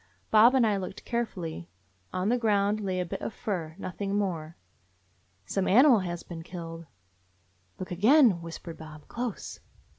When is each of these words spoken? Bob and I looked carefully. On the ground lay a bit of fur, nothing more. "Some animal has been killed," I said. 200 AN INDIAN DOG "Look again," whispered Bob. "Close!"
Bob 0.31 0.55
and 0.55 0.65
I 0.65 0.77
looked 0.77 1.05
carefully. 1.05 1.69
On 2.11 2.29
the 2.29 2.37
ground 2.39 2.79
lay 2.79 2.99
a 2.99 3.05
bit 3.05 3.21
of 3.21 3.35
fur, 3.35 3.75
nothing 3.77 4.15
more. 4.15 4.57
"Some 5.45 5.67
animal 5.67 5.99
has 5.99 6.23
been 6.23 6.41
killed," 6.41 6.85
I 6.85 6.87
said. 6.87 6.91
200 6.93 6.95
AN 6.95 7.09
INDIAN 7.13 7.59
DOG 7.59 7.79
"Look 8.31 8.35
again," 8.35 8.41
whispered 8.41 8.77
Bob. 8.79 9.07
"Close!" 9.07 9.59